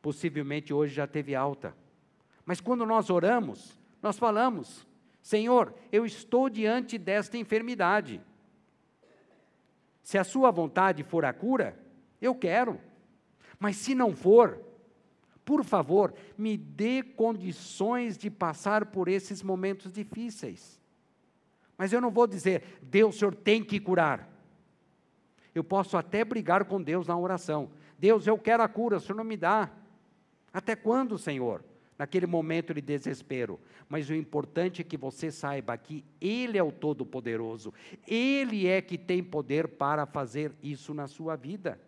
[0.01, 1.75] possivelmente hoje já teve alta.
[2.45, 4.87] Mas quando nós oramos, nós falamos:
[5.23, 8.21] Senhor, eu estou diante desta enfermidade.
[10.03, 11.79] Se a sua vontade for a cura,
[12.21, 12.79] eu quero.
[13.59, 14.61] Mas se não for,
[15.45, 20.81] por favor, me dê condições de passar por esses momentos difíceis.
[21.77, 24.29] Mas eu não vou dizer, Deus, o Senhor tem que curar.
[25.55, 27.71] Eu posso até brigar com Deus na oração.
[27.99, 29.71] Deus, eu quero a cura, o Senhor não me dá.
[30.53, 31.63] Até quando, Senhor?
[31.99, 33.61] Naquele momento de desespero.
[33.89, 37.73] Mas o importante é que você saiba que Ele é o Todo-Poderoso.
[38.07, 41.79] Ele é que tem poder para fazer isso na sua vida.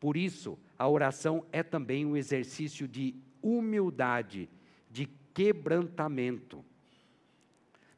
[0.00, 4.48] Por isso, a oração é também um exercício de humildade,
[4.90, 6.64] de quebrantamento.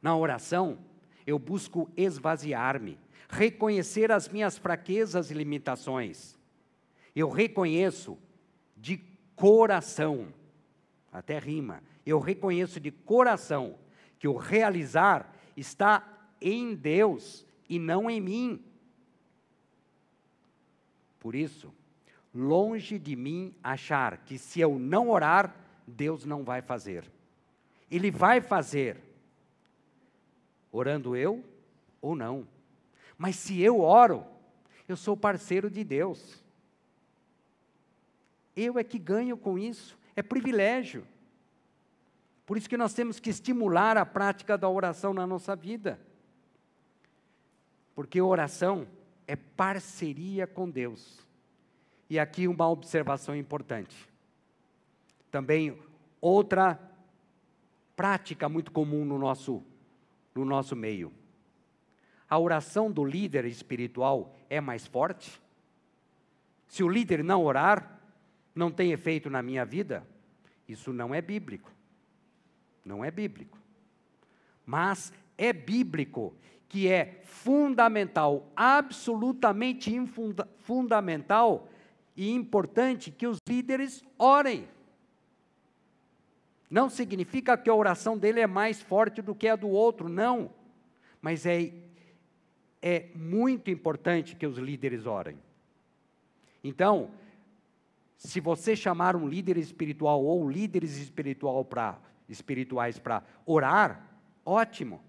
[0.01, 0.77] Na oração,
[1.25, 6.37] eu busco esvaziar-me, reconhecer as minhas fraquezas e limitações.
[7.15, 8.17] Eu reconheço
[8.75, 8.97] de
[9.33, 10.27] coração,
[11.09, 13.79] até rima, eu reconheço de coração
[14.19, 16.05] que o realizar está
[16.41, 18.65] em Deus e não em mim.
[21.19, 21.73] Por isso,
[22.33, 27.05] longe de mim achar que se eu não orar, Deus não vai fazer.
[27.91, 28.97] Ele vai fazer,
[30.71, 31.43] orando eu
[32.01, 32.47] ou não.
[33.17, 34.25] Mas se eu oro,
[34.87, 36.43] eu sou parceiro de Deus.
[38.55, 41.05] Eu é que ganho com isso, é privilégio.
[42.45, 45.99] Por isso que nós temos que estimular a prática da oração na nossa vida.
[47.95, 48.87] Porque oração
[49.27, 51.25] é parceria com Deus.
[52.13, 54.07] E aqui uma observação importante.
[55.31, 55.75] Também
[56.21, 56.79] outra
[57.95, 59.63] prática muito comum no nosso,
[60.35, 61.11] no nosso meio.
[62.29, 65.41] A oração do líder espiritual é mais forte?
[66.67, 67.99] Se o líder não orar,
[68.53, 70.05] não tem efeito na minha vida?
[70.67, 71.71] Isso não é bíblico.
[72.85, 73.57] Não é bíblico.
[74.63, 76.31] Mas é bíblico
[76.69, 79.91] que é fundamental, absolutamente
[80.59, 81.69] fundamental
[82.15, 84.67] e importante que os líderes orem.
[86.69, 90.51] Não significa que a oração dele é mais forte do que a do outro, não.
[91.21, 91.71] Mas é,
[92.81, 95.37] é muito importante que os líderes orem.
[96.63, 97.11] Então,
[98.17, 104.07] se você chamar um líder espiritual ou líderes espiritual pra, espirituais para orar,
[104.45, 105.01] ótimo.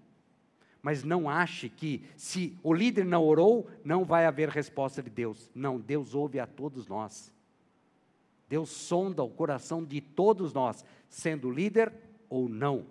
[0.85, 5.49] Mas não ache que se o líder não orou, não vai haver resposta de Deus.
[5.55, 7.33] Não, Deus ouve a todos nós.
[8.47, 11.91] Deus sonda o coração de todos nós, sendo líder
[12.29, 12.85] ou não.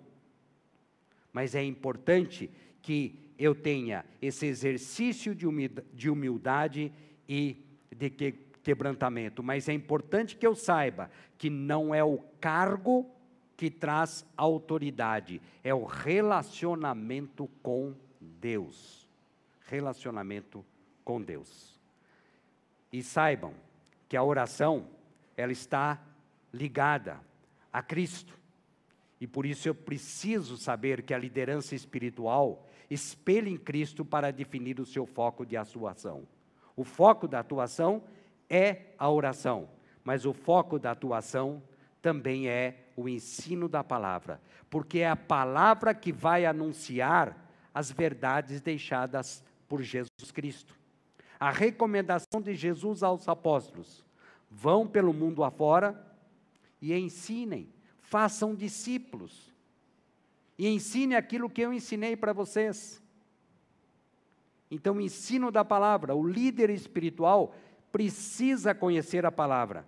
[1.31, 6.91] Mas é importante que eu tenha esse exercício de humildade
[7.29, 7.63] e
[7.95, 8.09] de
[8.61, 9.41] quebrantamento.
[9.41, 13.09] Mas é importante que eu saiba que não é o cargo
[13.57, 19.07] que traz autoridade, é o relacionamento com Deus.
[19.67, 20.65] Relacionamento
[21.03, 21.79] com Deus.
[22.91, 23.53] E saibam
[24.07, 24.87] que a oração,
[25.35, 26.01] ela está
[26.53, 27.19] ligada
[27.71, 28.37] a Cristo.
[29.19, 34.79] E por isso eu preciso saber que a liderança espiritual espelha em Cristo para definir
[34.79, 36.27] o seu foco de atuação.
[36.75, 38.03] O foco da atuação
[38.49, 39.69] é a oração,
[40.03, 41.63] mas o foco da atuação
[42.01, 47.37] também é o ensino da palavra, porque é a palavra que vai anunciar
[47.73, 50.73] as verdades deixadas por Jesus Cristo.
[51.39, 54.05] A recomendação de Jesus aos apóstolos:
[54.49, 56.01] vão pelo mundo afora
[56.81, 59.53] e ensinem, façam discípulos.
[60.57, 63.03] E ensine aquilo que eu ensinei para vocês.
[64.71, 67.53] Então, o ensino da palavra, o líder espiritual
[67.91, 69.85] precisa conhecer a palavra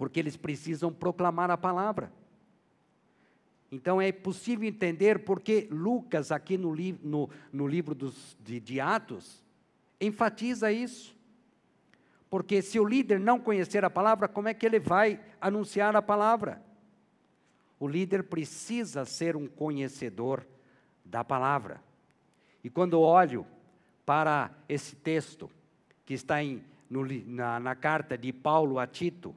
[0.00, 2.10] porque eles precisam proclamar a palavra.
[3.70, 8.80] Então é possível entender porque Lucas, aqui no, li no, no livro dos, de, de
[8.80, 9.44] Atos,
[10.00, 11.14] enfatiza isso.
[12.30, 16.00] Porque se o líder não conhecer a palavra, como é que ele vai anunciar a
[16.00, 16.62] palavra?
[17.78, 20.46] O líder precisa ser um conhecedor
[21.04, 21.78] da palavra.
[22.64, 23.46] E quando olho
[24.06, 25.50] para esse texto,
[26.06, 29.36] que está em, no, na, na carta de Paulo a Tito,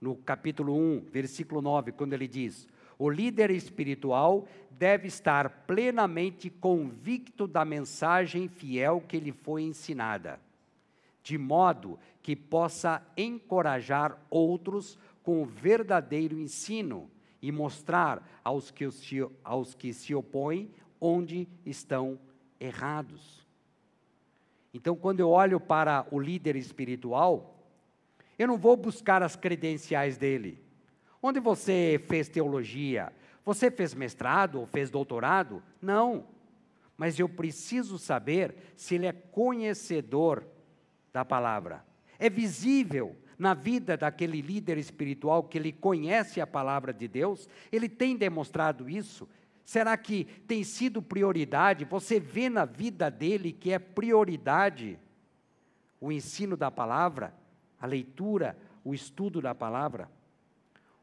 [0.00, 7.46] no capítulo 1, versículo 9, quando ele diz: O líder espiritual deve estar plenamente convicto
[7.46, 10.40] da mensagem fiel que lhe foi ensinada,
[11.22, 17.10] de modo que possa encorajar outros com o verdadeiro ensino
[17.42, 22.18] e mostrar aos que se, aos que se opõem onde estão
[22.58, 23.46] errados.
[24.72, 27.57] Então, quando eu olho para o líder espiritual,
[28.38, 30.62] eu não vou buscar as credenciais dele.
[31.20, 33.12] Onde você fez teologia?
[33.44, 35.62] Você fez mestrado ou fez doutorado?
[35.82, 36.26] Não.
[36.96, 40.46] Mas eu preciso saber se ele é conhecedor
[41.12, 41.84] da palavra.
[42.18, 47.48] É visível na vida daquele líder espiritual que ele conhece a palavra de Deus?
[47.70, 49.28] Ele tem demonstrado isso?
[49.64, 51.84] Será que tem sido prioridade?
[51.84, 54.98] Você vê na vida dele que é prioridade
[56.00, 57.34] o ensino da palavra?
[57.80, 60.10] A leitura, o estudo da palavra,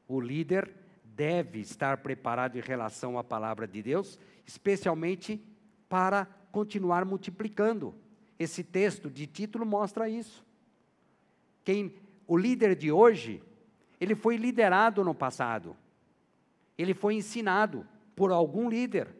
[0.07, 0.71] o líder
[1.03, 5.41] deve estar preparado em relação à palavra de Deus, especialmente
[5.87, 7.95] para continuar multiplicando.
[8.37, 10.45] Esse texto de título mostra isso.
[11.63, 11.95] Quem
[12.27, 13.41] o líder de hoje,
[13.99, 15.75] ele foi liderado no passado.
[16.77, 19.15] Ele foi ensinado por algum líder.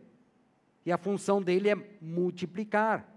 [0.86, 3.08] E a função dele é multiplicar.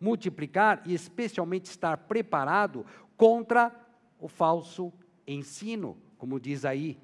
[0.00, 2.84] Multiplicar e especialmente estar preparado
[3.18, 3.74] contra
[4.18, 4.90] o falso
[5.26, 6.98] ensino, como diz aí,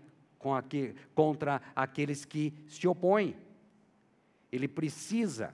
[0.56, 3.36] aqui, contra aqueles que se opõem.
[4.52, 5.52] Ele precisa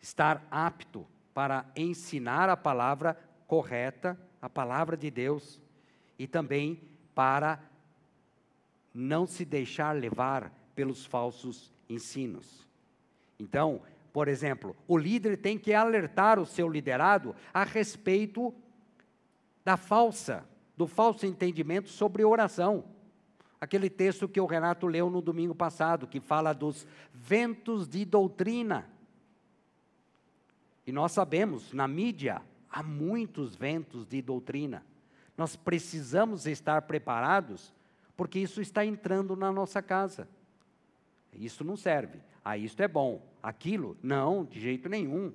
[0.00, 5.60] estar apto para ensinar a palavra correta, a palavra de Deus,
[6.18, 6.80] e também
[7.14, 7.60] para
[8.94, 12.66] não se deixar levar pelos falsos ensinos.
[13.38, 13.82] Então,
[14.12, 18.54] por exemplo, o líder tem que alertar o seu liderado a respeito
[19.64, 20.44] da falsa,
[20.76, 22.84] do falso entendimento sobre oração.
[23.60, 28.88] Aquele texto que o Renato leu no domingo passado, que fala dos ventos de doutrina.
[30.86, 32.40] E nós sabemos, na mídia,
[32.70, 34.84] há muitos ventos de doutrina.
[35.36, 37.72] Nós precisamos estar preparados,
[38.16, 40.26] porque isso está entrando na nossa casa.
[41.34, 42.20] Isso não serve.
[42.44, 43.22] Ah, isto é bom.
[43.42, 45.32] Aquilo, não, de jeito nenhum.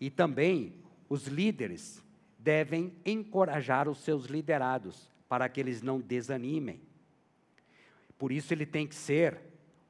[0.00, 0.74] E também
[1.08, 2.01] os líderes
[2.42, 6.80] devem encorajar os seus liderados para que eles não desanimem.
[8.18, 9.40] Por isso ele tem que ser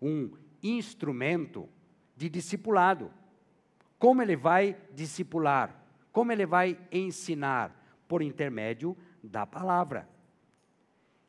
[0.00, 0.30] um
[0.62, 1.68] instrumento
[2.16, 3.10] de discipulado.
[3.98, 5.82] Como ele vai discipular?
[6.12, 7.78] Como ele vai ensinar?
[8.06, 10.08] Por intermédio da palavra.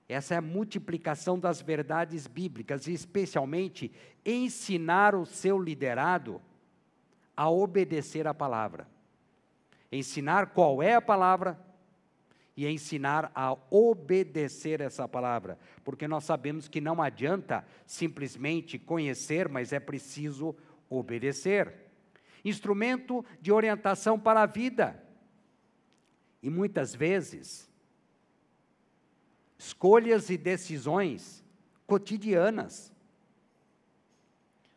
[0.10, 3.92] Essa é a multiplicação das verdades bíblicas, e especialmente
[4.26, 6.42] ensinar o seu liderado
[7.36, 8.93] a obedecer a palavra.
[9.96, 11.60] Ensinar qual é a palavra
[12.56, 19.74] e ensinar a obedecer essa palavra, porque nós sabemos que não adianta simplesmente conhecer, mas
[19.74, 20.56] é preciso
[20.90, 21.84] obedecer
[22.44, 25.02] instrumento de orientação para a vida.
[26.42, 27.70] E muitas vezes,
[29.58, 31.44] escolhas e decisões
[31.88, 32.92] cotidianas.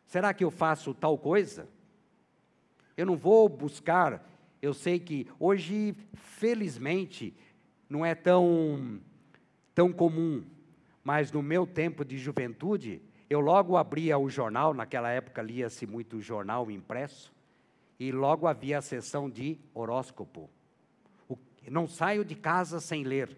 [0.05, 1.67] Será que eu faço tal coisa?
[2.95, 4.25] Eu não vou buscar,
[4.61, 7.33] eu sei que hoje, felizmente,
[7.89, 8.99] não é tão,
[9.73, 10.43] tão comum,
[11.03, 16.21] mas no meu tempo de juventude, eu logo abria o jornal, naquela época lia-se muito
[16.21, 17.33] jornal impresso,
[17.99, 20.49] e logo havia a sessão de horóscopo.
[21.27, 21.37] O,
[21.69, 23.35] não saio de casa sem ler.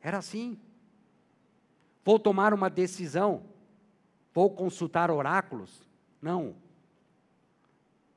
[0.00, 0.58] Era assim.
[2.04, 3.42] Vou tomar uma decisão.
[4.32, 5.82] Vou consultar oráculos.
[6.22, 6.54] Não.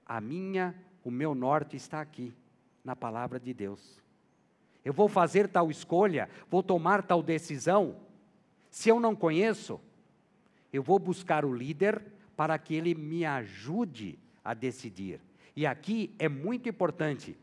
[0.06, 2.34] A minha, o meu norte está aqui,
[2.90, 4.02] na palavra de Deus.
[4.84, 7.98] Eu vou fazer tal escolha, vou tomar tal decisão.
[8.72, 9.80] Se eu não conheço,
[10.74, 12.04] eu vou buscar o líder
[12.36, 15.22] para que ele me ajude a decidir.
[15.56, 17.38] E aqui é muito importante.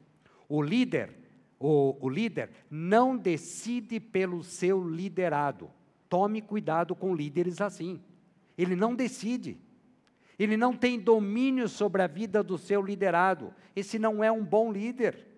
[0.48, 1.14] O líder,
[1.60, 5.70] o, o líder não decide pelo seu liderado.
[6.08, 8.00] Tome cuidado com líderes assim.
[8.58, 9.56] Ele não decide.
[10.36, 13.54] Ele não tem domínio sobre a vida do seu liderado.
[13.76, 15.35] Esse não é um bom líder.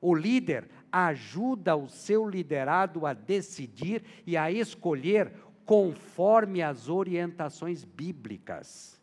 [0.00, 5.32] O líder ajuda o seu liderado a decidir e a escolher
[5.64, 9.00] conforme as orientações bíblicas.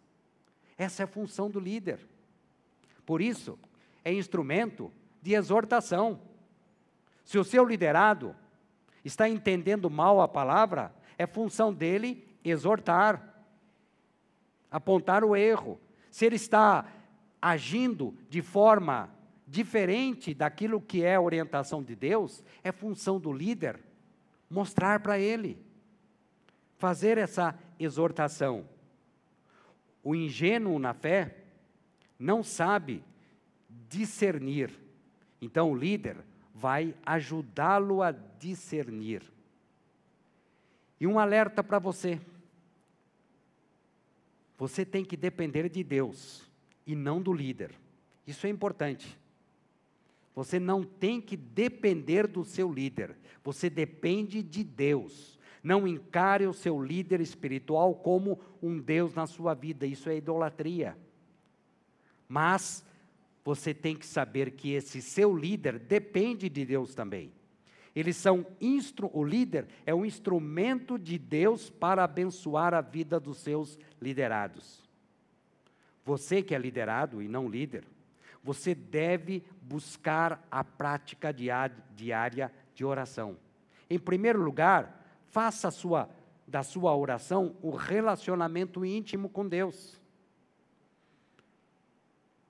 [0.77, 1.99] Essa é a função do líder.
[3.05, 3.57] Por isso,
[4.03, 4.91] é instrumento
[5.21, 6.19] de exortação.
[7.23, 8.35] Se o seu liderado
[9.03, 13.45] está entendendo mal a palavra, é função dele exortar,
[14.69, 15.79] apontar o erro.
[16.09, 16.85] Se ele está
[17.41, 19.14] agindo de forma
[19.55, 23.79] diferente daquilo que é a orientação de Deus, é função do líder
[24.49, 25.57] mostrar para ele,
[26.77, 28.67] fazer essa exortação.
[30.03, 31.37] O ingênuo na fé
[32.19, 33.01] não sabe
[33.87, 34.71] discernir.
[35.41, 36.17] Então o líder
[36.53, 39.23] vai ajudá-lo a discernir.
[40.99, 42.19] E um alerta para você.
[44.57, 46.49] Você tem que depender de Deus
[46.85, 47.71] e não do líder.
[48.27, 49.17] Isso é importante.
[50.35, 55.39] Você não tem que depender do seu líder, você depende de Deus.
[55.63, 60.95] Não encare o seu líder espiritual como um Deus na sua vida, isso é idolatria.
[62.27, 62.85] Mas
[63.43, 67.31] você tem que saber que esse seu líder depende de Deus também.
[67.95, 73.37] Eles são instru o líder é um instrumento de Deus para abençoar a vida dos
[73.37, 74.83] seus liderados.
[76.03, 77.85] Você que é liderado e não líder,
[78.43, 83.37] você deve buscar a prática diária de oração.
[83.89, 86.09] Em primeiro lugar, faça sua,
[86.47, 89.99] da sua oração o relacionamento íntimo com Deus.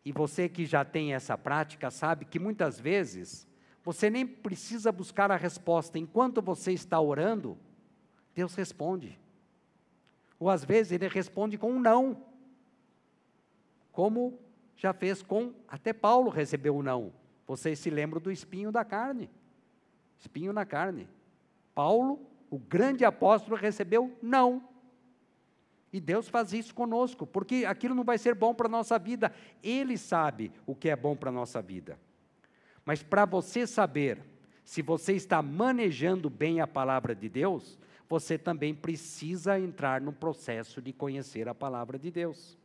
[0.03, 3.47] E você que já tem essa prática sabe que muitas vezes
[3.83, 5.97] você nem precisa buscar a resposta.
[5.97, 7.57] Enquanto você está orando,
[8.33, 9.19] Deus responde.
[10.39, 12.23] Ou às vezes ele responde com um não.
[13.91, 14.37] Como
[14.75, 17.13] já fez com, até Paulo recebeu um não.
[17.47, 19.29] Vocês se lembram do espinho da carne?
[20.19, 21.07] Espinho na carne.
[21.73, 22.19] Paulo,
[22.49, 24.67] o grande apóstolo, recebeu não.
[25.93, 29.31] E Deus faz isso conosco, porque aquilo não vai ser bom para a nossa vida.
[29.63, 31.97] Ele sabe o que é bom para a nossa vida.
[32.83, 34.21] Mas para você saber
[34.63, 40.81] se você está manejando bem a palavra de Deus, você também precisa entrar no processo
[40.81, 42.57] de conhecer a palavra de Deus.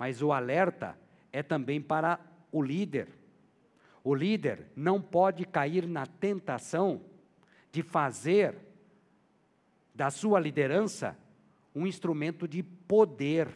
[0.00, 0.98] Mas o alerta
[1.30, 2.18] é também para
[2.50, 3.06] o líder.
[4.02, 7.02] O líder não pode cair na tentação
[7.70, 8.56] de fazer
[9.94, 11.18] da sua liderança
[11.74, 13.46] um instrumento de poder.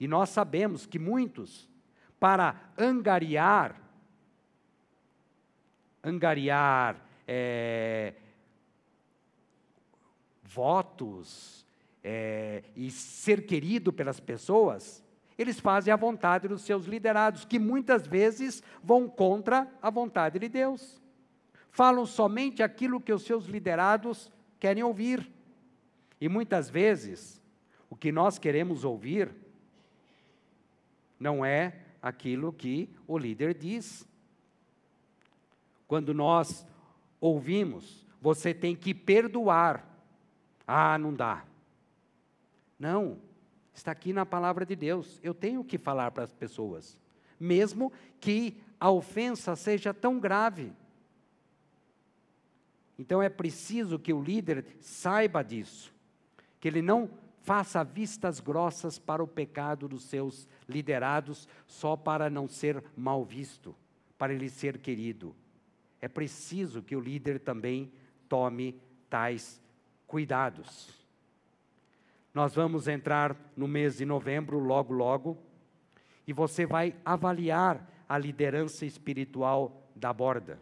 [0.00, 1.70] E nós sabemos que muitos,
[2.18, 3.80] para angariar,
[6.02, 8.12] angariar é,
[10.42, 11.65] votos
[12.08, 15.04] é, e ser querido pelas pessoas,
[15.36, 20.48] eles fazem a vontade dos seus liderados, que muitas vezes vão contra a vontade de
[20.48, 21.02] Deus.
[21.68, 24.30] Falam somente aquilo que os seus liderados
[24.60, 25.28] querem ouvir.
[26.20, 27.42] E muitas vezes,
[27.90, 29.34] o que nós queremos ouvir
[31.18, 34.06] não é aquilo que o líder diz.
[35.88, 36.64] Quando nós
[37.20, 39.84] ouvimos, você tem que perdoar.
[40.64, 41.44] Ah, não dá.
[42.78, 43.18] Não,
[43.72, 45.20] está aqui na palavra de Deus.
[45.22, 46.98] Eu tenho que falar para as pessoas,
[47.38, 50.72] mesmo que a ofensa seja tão grave.
[52.98, 55.92] Então é preciso que o líder saiba disso,
[56.58, 57.10] que ele não
[57.42, 63.74] faça vistas grossas para o pecado dos seus liderados só para não ser mal visto,
[64.18, 65.34] para ele ser querido.
[66.00, 67.92] É preciso que o líder também
[68.28, 69.62] tome tais
[70.06, 71.05] cuidados.
[72.36, 75.38] Nós vamos entrar no mês de novembro, logo, logo,
[76.26, 80.60] e você vai avaliar a liderança espiritual da borda.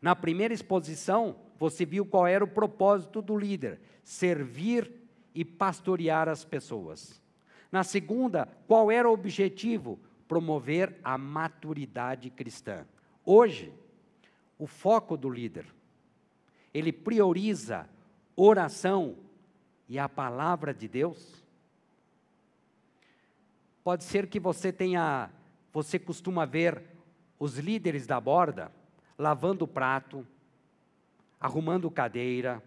[0.00, 4.90] Na primeira exposição, você viu qual era o propósito do líder: servir
[5.32, 7.22] e pastorear as pessoas.
[7.70, 10.00] Na segunda, qual era o objetivo?
[10.26, 12.84] Promover a maturidade cristã.
[13.24, 13.72] Hoje,
[14.58, 15.66] o foco do líder,
[16.74, 17.88] ele prioriza
[18.34, 19.16] oração,
[19.88, 21.42] e a palavra de Deus?
[23.84, 25.30] Pode ser que você tenha,
[25.72, 26.82] você costuma ver
[27.38, 28.70] os líderes da borda
[29.18, 30.26] lavando prato,
[31.40, 32.62] arrumando cadeira,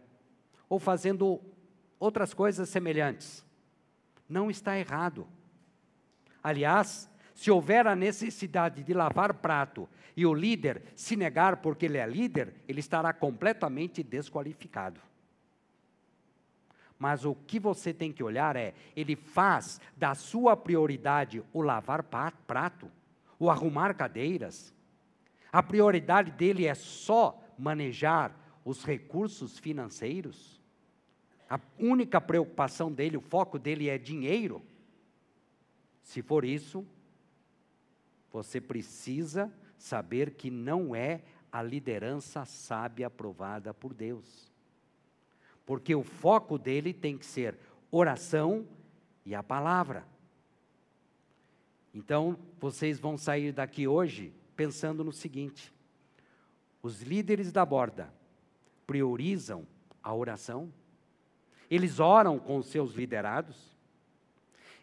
[0.70, 1.41] ou fazendo
[1.99, 3.45] outras coisas semelhantes.
[4.28, 5.28] Não está errado.
[6.43, 11.97] Aliás, se houver a necessidade de lavar prato e o líder se negar porque ele
[11.97, 14.99] é líder, ele estará completamente desqualificado.
[16.98, 22.04] Mas o que você tem que olhar é: ele faz da sua prioridade o lavar
[22.04, 22.89] prato,
[23.38, 24.74] o arrumar cadeiras.
[25.52, 30.62] A prioridade dele é só manejar os recursos financeiros.
[31.50, 34.62] A única preocupação dele, o foco dele é dinheiro.
[36.02, 36.86] Se for isso,
[38.32, 41.22] você precisa saber que não é
[41.52, 44.55] a liderança sábia aprovada por Deus
[45.66, 47.57] porque o foco dele tem que ser
[47.91, 48.66] oração
[49.26, 50.05] e a palavra.
[51.93, 55.74] Então, vocês vão sair daqui hoje pensando no seguinte:
[56.84, 58.13] os líderes da borda
[58.86, 59.66] priorizam
[60.03, 60.72] a oração,
[61.70, 63.76] eles oram com os seus liderados,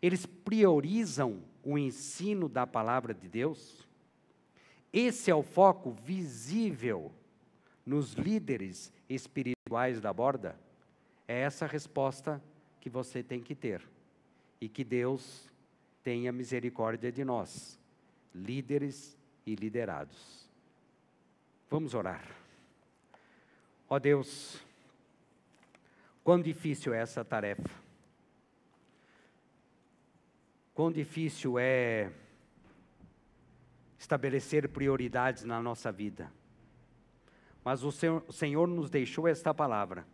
[0.01, 3.87] eles priorizam o ensino da palavra de Deus.
[4.93, 7.13] Esse é o foco visível
[7.87, 10.59] nos líderes espirituais da borda.
[11.27, 12.43] É essa a resposta
[12.81, 13.83] que você tem que ter.
[14.61, 15.51] E que Deus
[16.03, 17.79] tenha misericórdia de nós,
[18.35, 19.17] líderes
[19.47, 20.49] e liderados.
[21.71, 22.25] Vamos orar.
[23.89, 24.61] Ó Deus,
[26.25, 27.71] quão difícil é essa tarefa.
[30.75, 32.11] Quão difícil é
[33.99, 36.33] estabelecer prioridades na nossa vida.
[37.65, 40.05] Mas o Senhor, o Senhor nos deixou esta palavra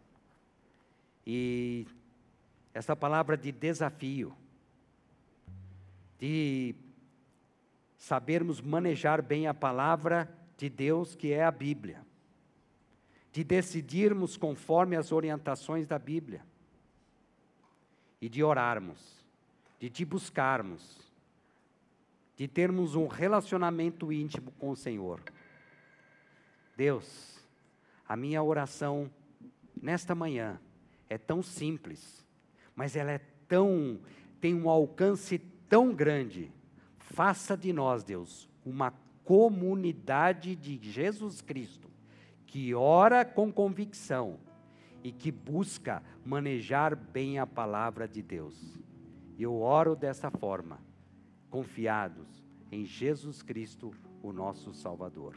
[1.31, 1.87] e
[2.72, 4.35] essa palavra de desafio,
[6.18, 6.74] de
[7.99, 10.26] sabermos manejar bem a palavra
[10.57, 12.01] de Deus, que é a Bíblia,
[13.31, 16.43] de decidirmos conforme as orientações da Bíblia,
[18.22, 19.22] e de orarmos,
[19.79, 21.12] de te buscarmos,
[22.39, 25.22] de termos um relacionamento íntimo com o Senhor.
[26.74, 27.39] Deus,
[28.09, 29.11] a minha oração
[29.81, 30.59] nesta manhã
[31.09, 32.26] é tão simples,
[32.74, 34.00] mas ela é tão
[34.40, 35.38] tem um alcance
[35.68, 36.52] tão grande.
[36.98, 38.92] Faça de nós, Deus, uma
[39.24, 41.90] comunidade de Jesus Cristo,
[42.46, 44.38] que ora com convicção
[45.02, 48.78] e que busca manejar bem a palavra de Deus.
[49.38, 50.80] Eu oro dessa forma,
[51.50, 53.92] confiados em Jesus Cristo,
[54.22, 55.36] o nosso Salvador.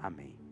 [0.00, 0.47] Amém.